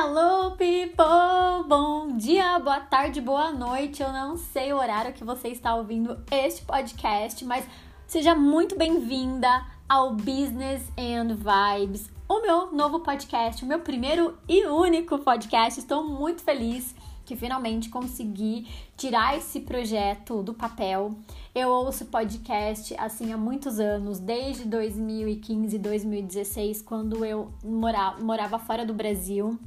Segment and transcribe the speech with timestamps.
[0.00, 1.66] Hello, people!
[1.66, 4.00] Bom dia, boa tarde, boa noite.
[4.00, 7.66] Eu não sei o horário que você está ouvindo este podcast, mas
[8.06, 14.64] seja muito bem-vinda ao Business and Vibes, o meu novo podcast, o meu primeiro e
[14.66, 15.80] único podcast.
[15.80, 16.94] Estou muito feliz
[17.28, 21.10] que finalmente consegui tirar esse projeto do papel.
[21.54, 28.86] Eu ouço podcast assim há muitos anos, desde 2015, 2016, quando eu morava, morava fora
[28.86, 29.58] do Brasil.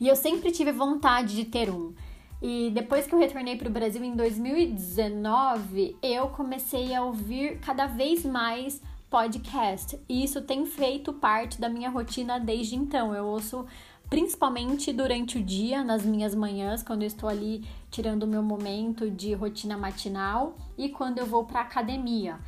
[0.00, 1.94] E eu sempre tive vontade de ter um.
[2.40, 7.86] E depois que eu retornei para o Brasil em 2019, eu comecei a ouvir cada
[7.86, 9.98] vez mais podcast.
[10.08, 13.14] E isso tem feito parte da minha rotina desde então.
[13.14, 13.64] Eu ouço
[14.08, 19.10] principalmente durante o dia, nas minhas manhãs, quando eu estou ali tirando o meu momento
[19.10, 22.38] de rotina matinal e quando eu vou para academia.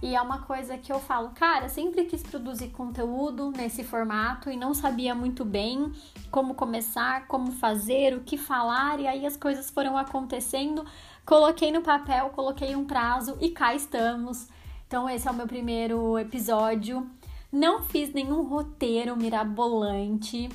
[0.00, 4.56] E é uma coisa que eu falo, cara, sempre quis produzir conteúdo nesse formato e
[4.56, 5.92] não sabia muito bem
[6.30, 10.86] como começar, como fazer, o que falar, e aí as coisas foram acontecendo.
[11.26, 14.46] Coloquei no papel, coloquei um prazo e cá estamos.
[14.86, 17.10] Então, esse é o meu primeiro episódio.
[17.50, 20.48] Não fiz nenhum roteiro mirabolante,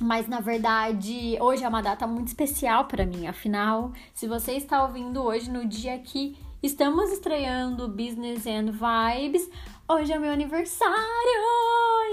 [0.00, 3.26] mas na verdade, hoje é uma data muito especial para mim.
[3.26, 9.48] Afinal, se você está ouvindo hoje no dia que estamos estreando Business and Vibes,
[9.88, 10.94] hoje é meu aniversário!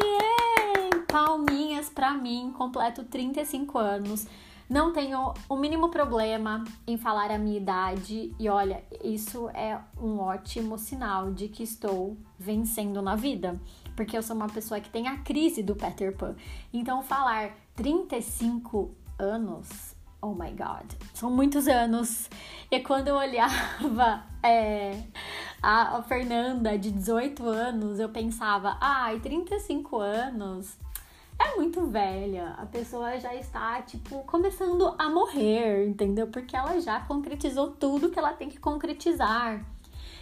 [0.01, 1.05] Yeah!
[1.05, 4.25] Palminhas para mim, completo 35 anos.
[4.69, 10.19] Não tenho o mínimo problema em falar a minha idade e olha, isso é um
[10.19, 13.59] ótimo sinal de que estou vencendo na vida,
[13.95, 16.35] porque eu sou uma pessoa que tem a crise do Peter Pan.
[16.73, 22.29] Então falar 35 anos, oh my god, são muitos anos.
[22.71, 25.03] E quando eu olhava é,
[25.61, 30.77] a, Fernanda de 18 anos, eu pensava, ai, ah, 35 anos
[31.39, 32.55] é muito velha.
[32.57, 36.27] A pessoa já está, tipo, começando a morrer, entendeu?
[36.27, 39.63] Porque ela já concretizou tudo que ela tem que concretizar.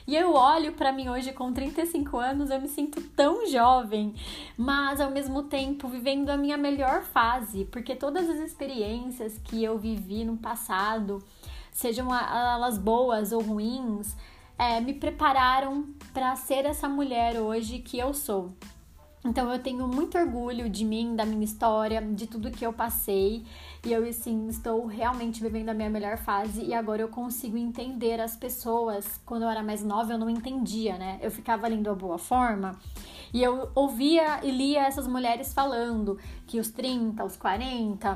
[0.08, 4.14] E eu olho para mim hoje com 35 anos, eu me sinto tão jovem,
[4.56, 9.80] mas ao mesmo tempo vivendo a minha melhor fase, porque todas as experiências que eu
[9.80, 11.24] vivi no passado,
[11.72, 14.16] sejam elas boas ou ruins,
[14.60, 18.54] é, me prepararam para ser essa mulher hoje que eu sou.
[19.26, 23.44] Então eu tenho muito orgulho de mim, da minha história, de tudo que eu passei.
[23.84, 28.22] E eu, assim, estou realmente vivendo a minha melhor fase e agora eu consigo entender
[28.22, 29.20] as pessoas.
[29.26, 31.18] Quando eu era mais nova, eu não entendia, né?
[31.22, 32.80] Eu ficava lendo a boa forma
[33.34, 38.16] e eu ouvia e lia essas mulheres falando que os 30, os 40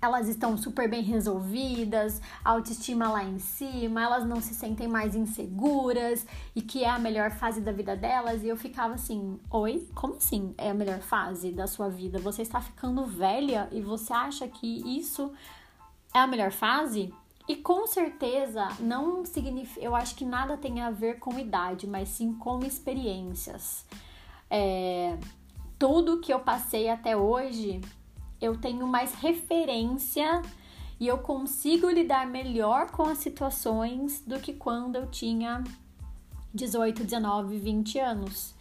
[0.00, 5.14] elas estão super bem resolvidas, a autoestima lá em cima, elas não se sentem mais
[5.14, 8.42] inseguras e que é a melhor fase da vida delas.
[8.42, 9.86] E eu ficava assim: Oi?
[9.94, 12.18] Como assim é a melhor fase da sua vida?
[12.18, 15.32] Você está ficando velha e você acha que isso
[16.14, 17.12] é a melhor fase?
[17.46, 19.84] E com certeza não significa.
[19.84, 23.84] Eu acho que nada tem a ver com idade, mas sim com experiências.
[24.48, 25.18] É,
[25.78, 27.80] tudo que eu passei até hoje
[28.40, 30.42] eu tenho mais referência
[30.98, 35.64] e eu consigo lidar melhor com as situações do que quando eu tinha
[36.52, 38.54] 18, 19, 20 anos.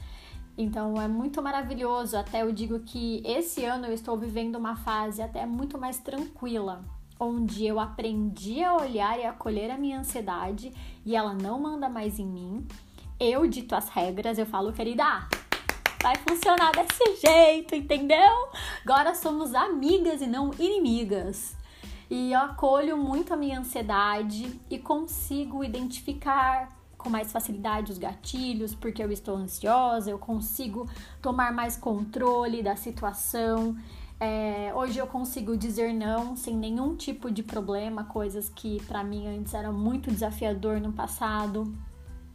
[0.57, 2.17] Então é muito maravilhoso.
[2.17, 6.83] Até eu digo que esse ano eu estou vivendo uma fase até muito mais tranquila,
[7.19, 10.73] onde eu aprendi a olhar e acolher a minha ansiedade
[11.05, 12.67] e ela não manda mais em mim.
[13.19, 15.27] Eu dito as regras, eu falo, querida,
[16.01, 18.49] vai funcionar desse jeito, entendeu?
[18.85, 21.55] Agora somos amigas e não inimigas.
[22.09, 28.73] E eu acolho muito a minha ansiedade e consigo identificar com mais facilidade os gatilhos,
[28.73, 30.89] porque eu estou ansiosa, eu consigo
[31.21, 33.77] tomar mais controle da situação.
[34.19, 39.27] É, hoje eu consigo dizer não sem nenhum tipo de problema, coisas que para mim
[39.27, 41.73] antes eram muito desafiador no passado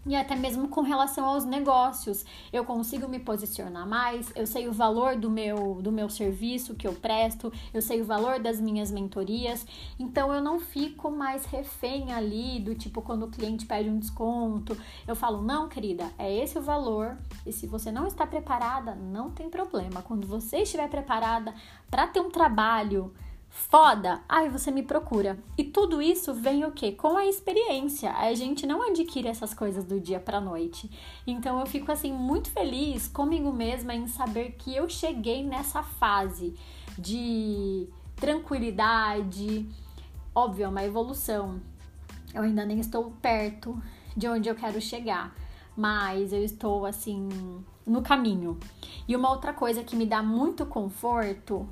[0.07, 2.25] e até mesmo com relação aos negócios.
[2.53, 6.87] Eu consigo me posicionar mais, eu sei o valor do meu do meu serviço que
[6.87, 9.67] eu presto, eu sei o valor das minhas mentorias.
[9.99, 14.77] Então eu não fico mais refém ali do tipo quando o cliente pede um desconto,
[15.07, 17.17] eu falo: "Não, querida, é esse o valor".
[17.47, 20.03] E se você não está preparada, não tem problema.
[20.03, 21.55] Quando você estiver preparada
[21.91, 23.13] para ter um trabalho
[23.55, 25.39] foda, aí você me procura.
[25.57, 26.91] E tudo isso vem o quê?
[26.91, 28.13] Com a experiência.
[28.13, 30.91] A gente não adquire essas coisas do dia pra noite.
[31.25, 36.55] Então eu fico assim muito feliz comigo mesma em saber que eu cheguei nessa fase
[36.99, 39.69] de tranquilidade.
[40.35, 41.61] Óbvio, é uma evolução.
[42.35, 43.81] Eu ainda nem estou perto
[44.17, 45.33] de onde eu quero chegar,
[45.77, 47.29] mas eu estou assim
[47.87, 48.59] no caminho.
[49.07, 51.69] E uma outra coisa que me dá muito conforto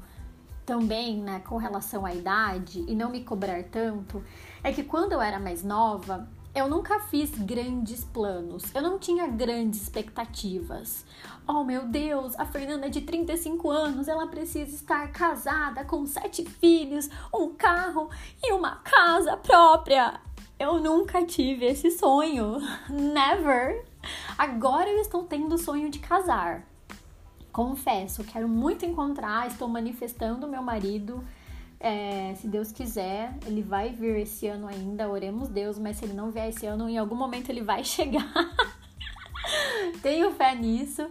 [0.65, 4.23] também, né, com relação à idade e não me cobrar tanto,
[4.63, 9.27] é que quando eu era mais nova, eu nunca fiz grandes planos, eu não tinha
[9.27, 11.05] grandes expectativas.
[11.49, 16.45] Oh meu Deus, a Fernanda é de 35 anos, ela precisa estar casada com sete
[16.45, 18.11] filhos, um carro
[18.43, 20.21] e uma casa própria.
[20.59, 23.85] Eu nunca tive esse sonho, never.
[24.37, 26.67] Agora eu estou tendo o sonho de casar.
[27.53, 31.23] Confesso, quero muito encontrar, estou manifestando meu marido.
[31.79, 36.15] É, se Deus quiser, ele vai vir esse ano ainda, oremos Deus, mas se ele
[36.15, 38.33] não vier esse ano, em algum momento ele vai chegar.
[40.01, 41.11] Tenho fé nisso.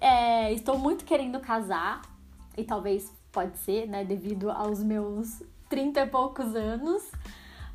[0.00, 2.02] É, estou muito querendo casar,
[2.56, 7.10] e talvez pode ser, né, devido aos meus 30 e poucos anos.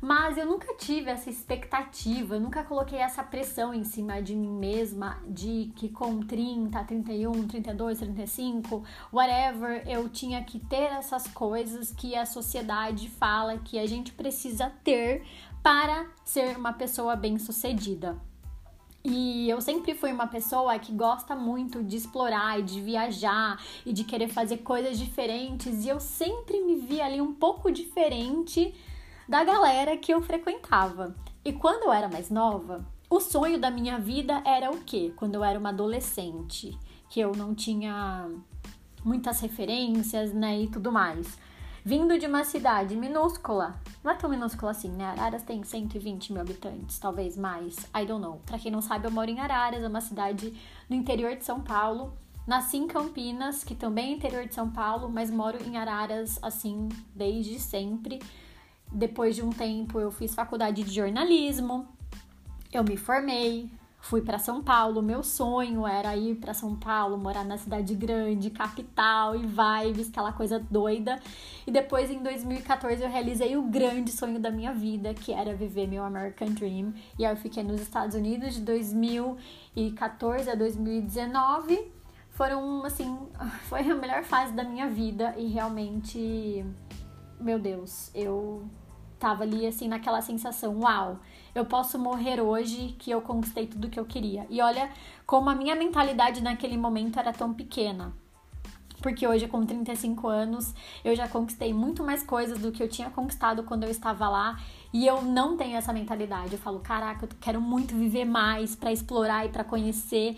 [0.00, 5.18] Mas eu nunca tive essa expectativa, nunca coloquei essa pressão em cima de mim mesma
[5.26, 12.14] de que com 30, 31, 32, 35, whatever, eu tinha que ter essas coisas que
[12.14, 15.24] a sociedade fala que a gente precisa ter
[15.62, 18.16] para ser uma pessoa bem-sucedida.
[19.02, 23.92] E eu sempre fui uma pessoa que gosta muito de explorar e de viajar e
[23.92, 28.74] de querer fazer coisas diferentes, e eu sempre me vi ali um pouco diferente
[29.28, 31.14] da galera que eu frequentava.
[31.44, 35.12] E quando eu era mais nova, o sonho da minha vida era o quê?
[35.16, 36.78] Quando eu era uma adolescente,
[37.08, 38.28] que eu não tinha
[39.04, 41.38] muitas referências, né, e tudo mais.
[41.84, 45.04] Vindo de uma cidade minúscula, não é tão minúscula assim, né?
[45.04, 48.40] Araras tem 120 mil habitantes, talvez mais, I don't know.
[48.44, 50.52] Pra quem não sabe, eu moro em Araras, é uma cidade
[50.90, 52.12] no interior de São Paulo.
[52.44, 56.88] Nasci em Campinas, que também é interior de São Paulo, mas moro em Araras, assim,
[57.14, 58.18] desde sempre.
[58.92, 61.86] Depois de um tempo, eu fiz faculdade de jornalismo,
[62.72, 63.70] eu me formei,
[64.06, 65.02] fui para São Paulo.
[65.02, 70.32] Meu sonho era ir para São Paulo, morar na cidade grande, capital e vibes, aquela
[70.32, 71.18] coisa doida.
[71.66, 75.88] E depois, em 2014, eu realizei o grande sonho da minha vida, que era viver
[75.88, 76.94] meu American Dream.
[77.18, 81.92] E aí eu fiquei nos Estados Unidos de 2014 a 2019.
[82.30, 83.18] Foram, assim,
[83.68, 86.64] foi a melhor fase da minha vida e realmente
[87.40, 88.64] meu Deus, eu
[89.18, 91.18] tava ali assim naquela sensação, uau,
[91.54, 94.46] eu posso morrer hoje que eu conquistei tudo que eu queria.
[94.50, 94.90] E olha
[95.26, 98.12] como a minha mentalidade naquele momento era tão pequena.
[99.00, 100.74] Porque hoje, com 35 anos,
[101.04, 104.58] eu já conquistei muito mais coisas do que eu tinha conquistado quando eu estava lá.
[104.92, 106.54] E eu não tenho essa mentalidade.
[106.54, 110.36] Eu falo, caraca, eu quero muito viver mais para explorar e para conhecer,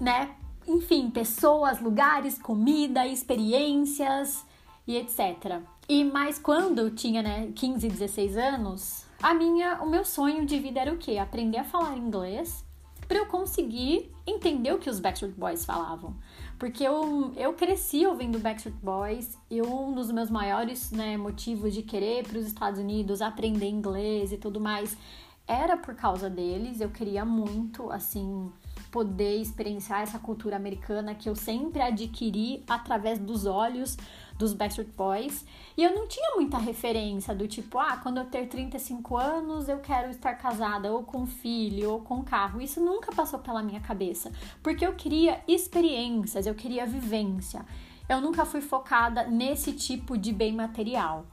[0.00, 0.34] né?
[0.66, 4.46] Enfim, pessoas, lugares, comida, experiências
[4.86, 5.60] e etc.
[5.88, 10.58] E mais quando eu tinha, né, 15, 16 anos, a minha, o meu sonho de
[10.58, 11.18] vida era o quê?
[11.18, 12.64] Aprender a falar inglês
[13.06, 16.16] para eu conseguir entender o que os Backstreet Boys falavam.
[16.58, 21.82] Porque eu, eu cresci ouvindo Backstreet Boys e um dos meus maiores né, motivos de
[21.82, 24.96] querer para os Estados Unidos aprender inglês e tudo mais
[25.46, 26.80] era por causa deles.
[26.80, 28.50] Eu queria muito, assim,
[28.90, 33.96] poder experienciar essa cultura americana que eu sempre adquiri através dos olhos
[34.38, 35.44] dos Backstreet Boys.
[35.76, 39.78] E eu não tinha muita referência do tipo, ah, quando eu ter 35 anos eu
[39.78, 42.60] quero estar casada, ou com filho, ou com carro.
[42.60, 47.64] Isso nunca passou pela minha cabeça, porque eu queria experiências, eu queria vivência.
[48.08, 51.26] Eu nunca fui focada nesse tipo de bem material.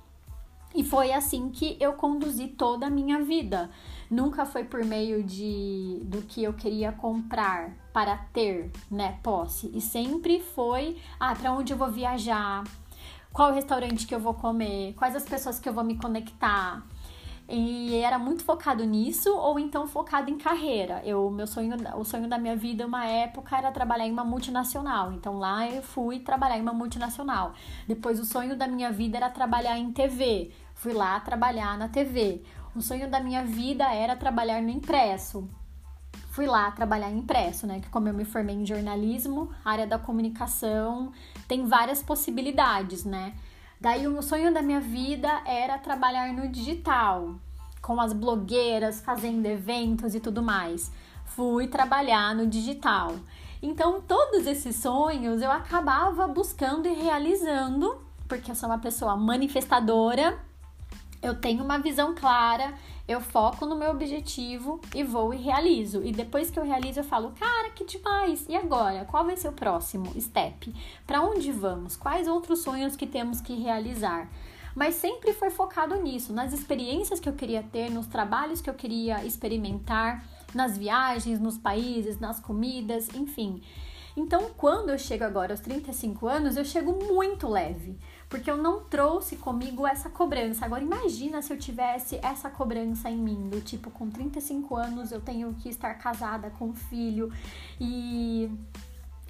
[0.74, 3.70] E foi assim que eu conduzi toda a minha vida.
[4.10, 9.70] Nunca foi por meio de do que eu queria comprar para ter, né, posse.
[9.74, 12.64] E sempre foi, ah, para onde eu vou viajar,
[13.32, 16.84] qual restaurante que eu vou comer, quais as pessoas que eu vou me conectar.
[17.50, 21.02] E era muito focado nisso, ou então focado em carreira.
[21.04, 25.12] Eu, meu sonho, o sonho da minha vida, uma época, era trabalhar em uma multinacional.
[25.12, 27.54] Então lá eu fui trabalhar em uma multinacional.
[27.88, 30.52] Depois o sonho da minha vida era trabalhar em TV.
[30.76, 32.42] Fui lá trabalhar na TV.
[32.74, 35.50] O sonho da minha vida era trabalhar no impresso
[36.32, 37.80] fui lá trabalhar impresso, né?
[37.82, 41.12] Que como eu me formei em jornalismo, área da comunicação
[41.48, 43.34] tem várias possibilidades, né?
[43.80, 47.36] Daí o sonho da minha vida era trabalhar no digital,
[47.82, 50.92] com as blogueiras, fazendo eventos e tudo mais.
[51.26, 53.16] Fui trabalhar no digital.
[53.62, 60.40] Então, todos esses sonhos eu acabava buscando e realizando, porque eu sou uma pessoa manifestadora,
[61.22, 62.74] eu tenho uma visão clara,
[63.12, 66.04] eu foco no meu objetivo e vou e realizo.
[66.04, 68.46] E depois que eu realizo, eu falo, cara, que demais!
[68.48, 69.06] E agora?
[69.06, 70.74] Qual vai ser o próximo step?
[71.06, 71.96] Para onde vamos?
[71.96, 74.30] Quais outros sonhos que temos que realizar?
[74.74, 78.74] Mas sempre foi focado nisso, nas experiências que eu queria ter, nos trabalhos que eu
[78.74, 83.62] queria experimentar, nas viagens, nos países, nas comidas, enfim.
[84.16, 87.98] Então, quando eu chego agora aos 35 anos, eu chego muito leve,
[88.30, 90.66] porque eu não trouxe comigo essa cobrança.
[90.66, 95.22] Agora, imagina se eu tivesse essa cobrança em mim, do tipo, com 35 anos eu
[95.22, 97.32] tenho que estar casada com um filho
[97.80, 98.52] e,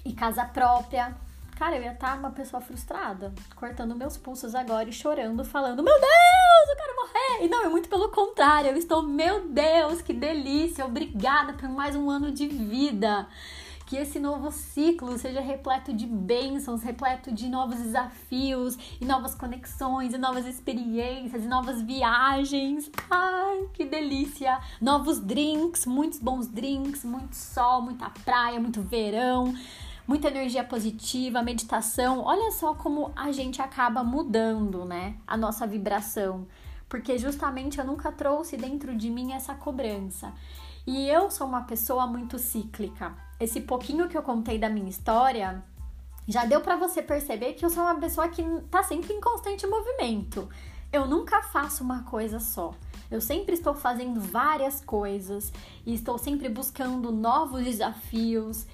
[0.04, 1.16] e casa própria.
[1.56, 5.94] Cara, eu ia estar uma pessoa frustrada, cortando meus pulsos agora e chorando, falando: Meu
[5.94, 7.44] Deus, eu quero morrer!
[7.44, 11.94] E não, é muito pelo contrário, eu estou, meu Deus, que delícia, obrigada por mais
[11.94, 13.28] um ano de vida
[13.92, 20.14] que esse novo ciclo seja repleto de bênçãos, repleto de novos desafios, e novas conexões,
[20.14, 22.90] e novas experiências, e novas viagens.
[23.10, 24.58] Ai, que delícia!
[24.80, 29.54] Novos drinks, muitos bons drinks, muito sol, muita praia, muito verão
[30.04, 32.24] muita energia positiva, meditação.
[32.24, 35.16] Olha só como a gente acaba mudando, né?
[35.26, 36.46] A nossa vibração.
[36.88, 40.32] Porque justamente eu nunca trouxe dentro de mim essa cobrança.
[40.86, 43.14] E eu sou uma pessoa muito cíclica.
[43.42, 45.64] Esse pouquinho que eu contei da minha história
[46.28, 49.66] já deu para você perceber que eu sou uma pessoa que tá sempre em constante
[49.66, 50.48] movimento.
[50.92, 52.72] Eu nunca faço uma coisa só.
[53.10, 55.52] Eu sempre estou fazendo várias coisas
[55.84, 58.64] e estou sempre buscando novos desafios.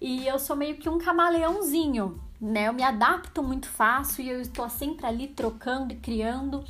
[0.00, 2.68] E eu sou meio que um camaleãozinho, né?
[2.68, 6.64] Eu me adapto muito fácil e eu estou sempre ali trocando e criando.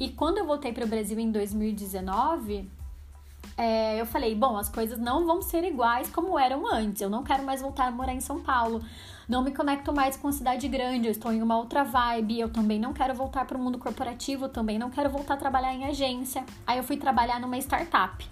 [0.00, 2.70] E quando eu voltei para o Brasil em 2019,
[3.56, 7.00] é, eu falei, bom, as coisas não vão ser iguais como eram antes.
[7.00, 8.82] Eu não quero mais voltar a morar em São Paulo.
[9.26, 11.06] Não me conecto mais com a cidade grande.
[11.06, 12.38] Eu estou em uma outra vibe.
[12.38, 14.48] Eu também não quero voltar para o mundo corporativo.
[14.48, 16.44] Também não quero voltar a trabalhar em agência.
[16.66, 18.28] Aí eu fui trabalhar numa startup.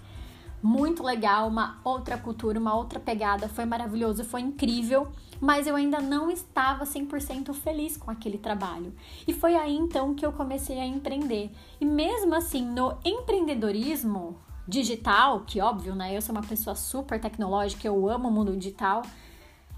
[0.61, 3.49] Muito legal, uma outra cultura, uma outra pegada.
[3.49, 5.07] Foi maravilhoso, foi incrível.
[5.41, 8.93] Mas eu ainda não estava 100% feliz com aquele trabalho.
[9.27, 11.51] E foi aí então que eu comecei a empreender.
[11.81, 16.15] E mesmo assim, no empreendedorismo, digital, que óbvio, né?
[16.15, 19.03] Eu sou uma pessoa super tecnológica, eu amo o mundo digital.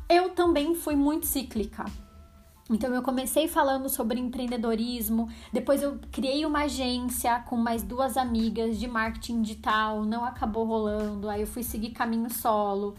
[0.10, 1.86] Eu também fui muito cíclica.
[2.70, 8.78] Então eu comecei falando sobre empreendedorismo, depois eu criei uma agência com mais duas amigas
[8.78, 12.96] de marketing digital, não acabou rolando, aí eu fui seguir caminho solo.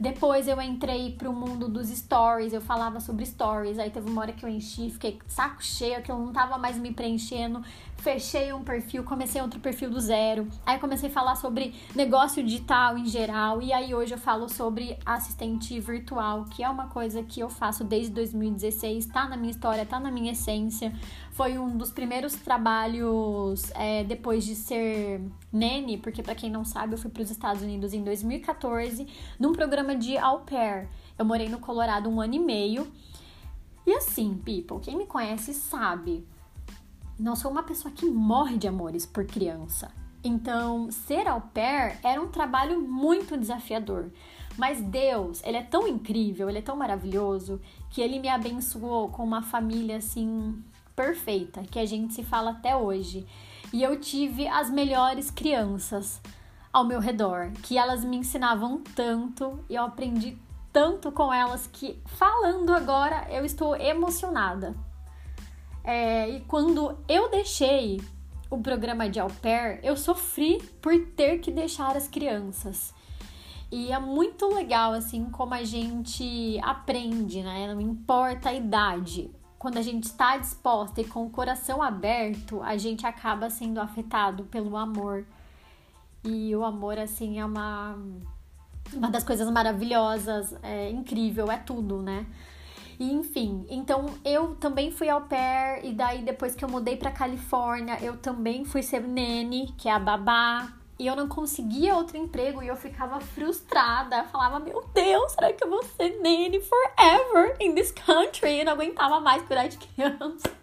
[0.00, 4.32] Depois eu entrei pro mundo dos stories, eu falava sobre stories, aí teve uma hora
[4.32, 7.62] que eu enchi, fiquei saco cheio, que eu não tava mais me preenchendo,
[8.02, 10.48] fechei um perfil, comecei outro perfil do zero.
[10.66, 14.98] Aí comecei a falar sobre negócio digital em geral, e aí hoje eu falo sobre
[15.06, 19.86] assistente virtual, que é uma coisa que eu faço desde 2016, tá na minha história,
[19.86, 20.92] tá na minha essência.
[21.30, 25.20] Foi um dos primeiros trabalhos é, depois de ser
[25.52, 29.06] nene, porque para quem não sabe, eu fui para os Estados Unidos em 2014
[29.38, 30.88] num programa de au pair.
[31.16, 32.92] Eu morei no Colorado um ano e meio.
[33.86, 36.24] E assim, people, quem me conhece sabe,
[37.18, 39.90] não sou uma pessoa que morre de amores por criança.
[40.24, 44.10] Então, ser au pair era um trabalho muito desafiador.
[44.56, 49.24] Mas Deus, ele é tão incrível, ele é tão maravilhoso, que ele me abençoou com
[49.24, 50.62] uma família assim
[50.94, 53.26] perfeita, que a gente se fala até hoje.
[53.72, 56.20] E eu tive as melhores crianças
[56.72, 60.38] ao meu redor, que elas me ensinavam tanto e eu aprendi
[60.72, 64.74] tanto com elas que, falando agora, eu estou emocionada.
[65.84, 68.00] É, e quando eu deixei
[68.50, 72.94] o programa de au pair, eu sofri por ter que deixar as crianças.
[73.70, 77.72] E é muito legal, assim, como a gente aprende, né?
[77.72, 79.30] Não importa a idade
[79.62, 84.42] quando a gente está disposta e com o coração aberto, a gente acaba sendo afetado
[84.46, 85.24] pelo amor.
[86.24, 87.96] E o amor, assim, é uma,
[88.92, 92.26] uma das coisas maravilhosas, é incrível, é tudo, né?
[93.02, 97.10] E, enfim, então eu também fui ao pair, e daí depois que eu mudei pra
[97.10, 102.16] Califórnia, eu também fui ser nene, que é a babá, e eu não conseguia outro
[102.16, 104.18] emprego e eu ficava frustrada.
[104.18, 108.60] Eu falava, meu Deus, será que eu vou ser nene forever in this country?
[108.60, 110.48] Eu não aguentava mais cuidar de criança.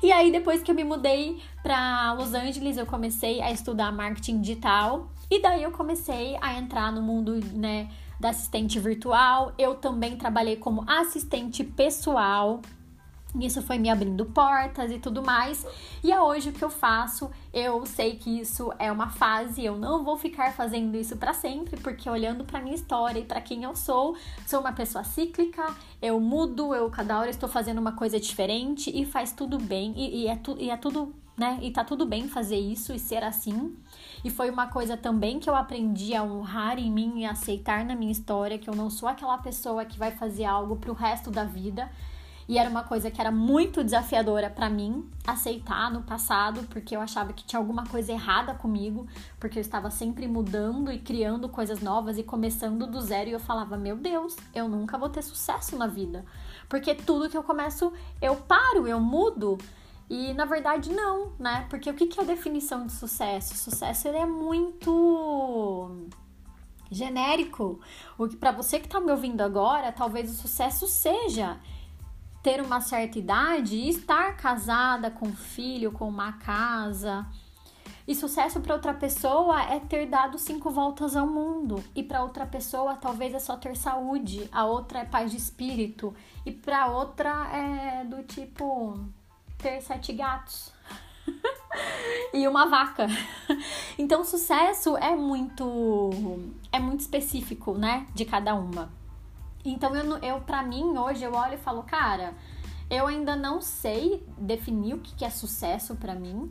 [0.00, 4.40] E aí, depois que eu me mudei para Los Angeles, eu comecei a estudar marketing
[4.40, 5.08] digital.
[5.28, 9.52] E daí eu comecei a entrar no mundo, né, da assistente virtual.
[9.58, 12.60] Eu também trabalhei como assistente pessoal
[13.38, 15.66] isso foi me abrindo portas e tudo mais.
[16.02, 17.30] E é hoje o que eu faço.
[17.52, 21.76] Eu sei que isso é uma fase, eu não vou ficar fazendo isso para sempre,
[21.78, 26.20] porque olhando para minha história e para quem eu sou, sou uma pessoa cíclica, eu
[26.20, 30.26] mudo, eu cada hora estou fazendo uma coisa diferente e faz tudo bem e, e
[30.28, 31.58] é, tu, e é tudo, né?
[31.62, 33.76] E tá tudo bem fazer isso e ser assim.
[34.24, 37.94] E foi uma coisa também que eu aprendi a honrar em mim e aceitar na
[37.94, 41.44] minha história que eu não sou aquela pessoa que vai fazer algo pro resto da
[41.44, 41.88] vida
[42.48, 47.00] E era uma coisa que era muito desafiadora para mim aceitar no passado, porque eu
[47.00, 49.06] achava que tinha alguma coisa errada comigo,
[49.38, 53.40] porque eu estava sempre mudando e criando coisas novas e começando do zero e eu
[53.40, 56.24] falava: "Meu Deus, eu nunca vou ter sucesso na vida".
[56.70, 59.58] Porque tudo que eu começo, eu paro, eu mudo.
[60.10, 61.66] E na verdade não, né?
[61.68, 63.56] Porque o que é a definição de sucesso?
[63.56, 66.08] Sucesso ele é muito
[66.90, 67.78] genérico.
[68.16, 71.58] O que para você que está me ouvindo agora, talvez o sucesso seja
[72.42, 77.26] ter uma certa idade e estar casada com um filho, com uma casa.
[78.06, 81.84] E sucesso para outra pessoa é ter dado cinco voltas ao mundo.
[81.94, 84.48] E para outra pessoa, talvez é só ter saúde.
[84.50, 86.14] A outra é paz de espírito.
[86.46, 88.98] E para outra é do tipo
[89.58, 90.72] ter sete gatos.
[92.32, 93.06] e uma vaca.
[93.98, 98.90] Então, sucesso é muito é muito específico, né, de cada uma.
[99.64, 102.34] Então, eu, eu para mim, hoje, eu olho e falo, cara,
[102.88, 106.50] eu ainda não sei definir o que é sucesso para mim,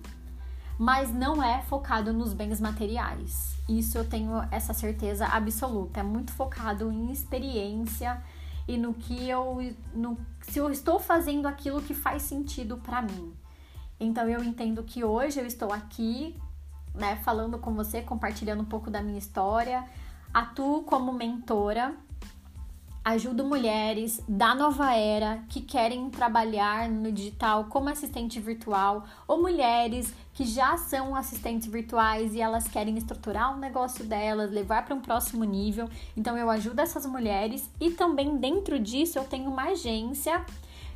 [0.78, 3.58] mas não é focado nos bens materiais.
[3.68, 6.02] Isso eu tenho essa certeza absoluta.
[6.02, 8.22] É muito focado em experiência
[8.68, 9.58] e no que eu,
[9.94, 10.18] no,
[10.50, 13.34] se eu estou fazendo aquilo que faz sentido para mim.
[14.00, 16.36] Então eu entendo que hoje eu estou aqui,
[16.94, 19.84] né, falando com você, compartilhando um pouco da minha história,
[20.34, 21.96] atuo como mentora
[23.08, 30.14] ajudo mulheres da nova era que querem trabalhar no digital como assistente virtual ou mulheres
[30.34, 35.00] que já são assistentes virtuais e elas querem estruturar o negócio delas, levar para um
[35.00, 35.90] próximo nível.
[36.18, 40.46] Então eu ajudo essas mulheres e também dentro disso eu tenho uma agência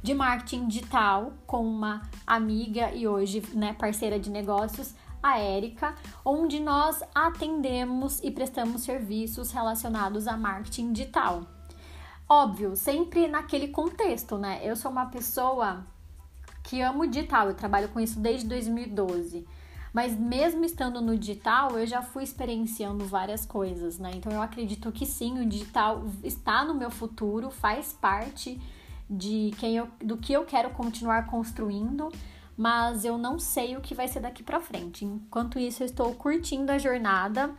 [0.04, 6.60] de marketing digital com uma amiga e hoje, né, parceira de negócios, a Érica, onde
[6.60, 11.48] nós atendemos e prestamos serviços relacionados a marketing digital.
[12.34, 14.62] Óbvio, sempre naquele contexto, né?
[14.64, 15.86] Eu sou uma pessoa
[16.64, 19.46] que amo digital, eu trabalho com isso desde 2012.
[19.92, 24.12] Mas mesmo estando no digital, eu já fui experienciando várias coisas, né?
[24.16, 28.58] Então eu acredito que sim, o digital está no meu futuro, faz parte
[29.10, 32.08] de quem eu, do que eu quero continuar construindo,
[32.56, 35.04] mas eu não sei o que vai ser daqui para frente.
[35.04, 37.54] Enquanto isso, eu estou curtindo a jornada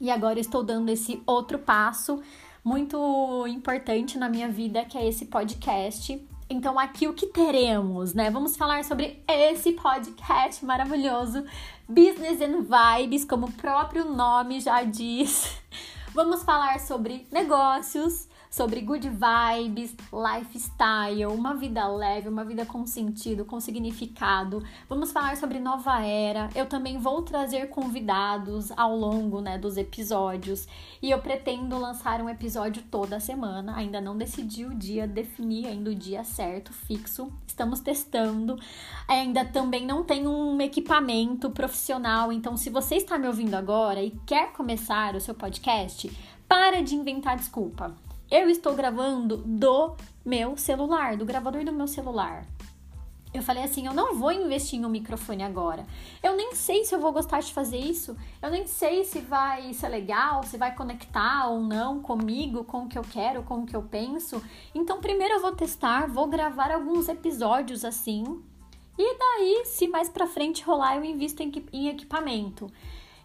[0.00, 2.22] e agora estou dando esse outro passo
[2.64, 6.20] muito importante na minha vida, que é esse podcast.
[6.50, 8.30] Então, aqui o que teremos, né?
[8.30, 11.44] Vamos falar sobre esse podcast maravilhoso,
[11.88, 15.60] Business and Vibes, como o próprio nome já diz.
[16.14, 23.44] Vamos falar sobre negócios, sobre good vibes, lifestyle, uma vida leve, uma vida com sentido,
[23.44, 24.62] com significado.
[24.88, 26.48] Vamos falar sobre nova era.
[26.54, 30.66] Eu também vou trazer convidados ao longo, né, dos episódios.
[31.02, 33.76] E eu pretendo lançar um episódio toda semana.
[33.76, 37.32] Ainda não decidi o dia, defini ainda o dia certo, fixo.
[37.46, 38.58] Estamos testando.
[39.06, 44.10] Ainda também não tenho um equipamento profissional, então se você está me ouvindo agora e
[44.26, 46.10] quer começar o seu podcast,
[46.48, 52.44] para de inventar desculpa eu estou gravando do meu celular, do gravador do meu celular.
[53.32, 55.86] Eu falei assim, eu não vou investir em um microfone agora.
[56.22, 58.16] Eu nem sei se eu vou gostar de fazer isso.
[58.42, 62.88] Eu nem sei se vai ser legal, se vai conectar ou não comigo, com o
[62.88, 64.42] que eu quero, com o que eu penso.
[64.74, 68.24] Então, primeiro eu vou testar, vou gravar alguns episódios assim.
[68.98, 72.70] E daí, se mais pra frente rolar, eu invisto em equipamento.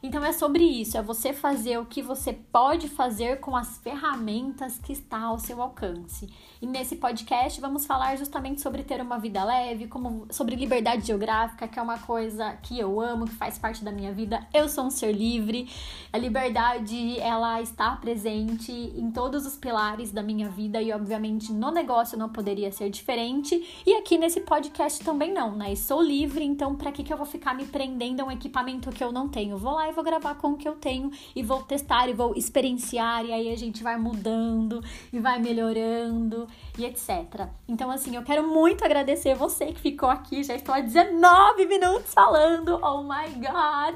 [0.06, 4.78] Então é sobre isso, é você fazer o que você pode fazer com as ferramentas
[4.78, 6.28] que está ao seu alcance.
[6.62, 11.70] E nesse podcast vamos falar justamente sobre ter uma vida leve, como sobre liberdade geográfica,
[11.70, 14.46] que é uma coisa que eu amo, que faz parte da minha vida.
[14.54, 15.70] Eu sou um ser livre.
[16.12, 21.72] A liberdade, ela está presente em todos os pilares da minha vida e obviamente no
[21.72, 23.82] negócio não poderia ser diferente.
[23.86, 25.74] E aqui nesse podcast também não, né?
[25.76, 29.02] Sou livre, então para que que eu vou ficar me prendendo a um equipamento que
[29.02, 29.58] eu não tenho?
[29.58, 32.36] Vou lá e vou gravar com o que eu tenho e vou testar e vou
[32.36, 37.48] experienciar e aí a gente vai mudando e vai melhorando e etc.
[37.68, 40.44] Então, assim, eu quero muito agradecer você que ficou aqui.
[40.44, 42.80] Já estou há 19 minutos falando.
[42.82, 43.96] Oh my god!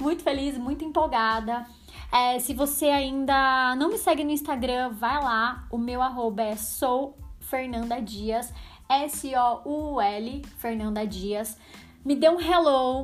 [0.00, 1.66] Muito feliz, muito empolgada.
[2.12, 5.66] É, se você ainda não me segue no Instagram, vai lá.
[5.70, 8.52] O meu arroba é sou Fernanda Dias,
[8.88, 11.58] S-O-U-L, Fernanda Dias.
[12.04, 13.02] Me dê um hello,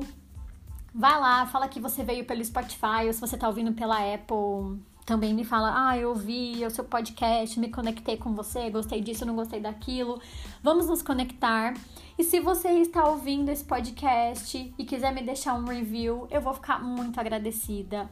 [0.95, 4.79] Vai lá, fala que você veio pelo Spotify ou se você tá ouvindo pela Apple.
[5.05, 9.25] Também me fala, ah, eu ouvi o seu podcast, me conectei com você, gostei disso,
[9.25, 10.21] não gostei daquilo.
[10.61, 11.73] Vamos nos conectar.
[12.17, 16.53] E se você está ouvindo esse podcast e quiser me deixar um review, eu vou
[16.53, 18.09] ficar muito agradecida.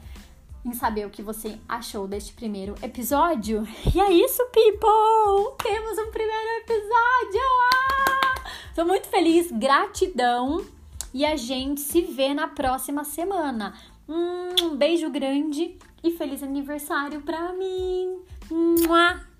[0.64, 3.68] em saber o que você achou deste primeiro episódio.
[3.96, 5.56] E é isso, people!
[5.58, 7.42] Temos um primeiro episódio!
[7.74, 8.44] Ah!
[8.76, 10.81] Tô muito feliz, gratidão!
[11.14, 13.74] E a gente se vê na próxima semana.
[14.08, 18.20] Um beijo grande e feliz aniversário pra mim!
[18.50, 19.31] Mua!